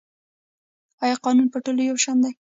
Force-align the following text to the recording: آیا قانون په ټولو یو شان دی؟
آیا 1.03 1.15
قانون 1.25 1.47
په 1.51 1.57
ټولو 1.65 1.81
یو 1.89 1.97
شان 2.03 2.17
دی؟ 2.23 2.31